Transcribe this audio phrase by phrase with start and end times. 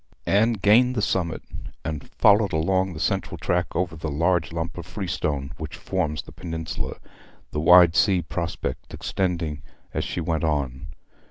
[0.25, 1.43] Anne gained the summit,
[1.85, 6.31] and followed along the central track over the huge lump of freestone which forms the
[6.31, 6.97] peninsula,
[7.51, 9.61] the wide sea prospect extending
[9.93, 10.87] as she went on.